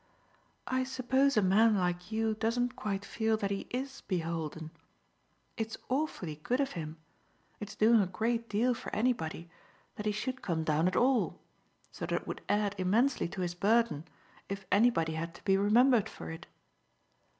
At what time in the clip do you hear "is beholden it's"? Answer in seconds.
3.69-5.77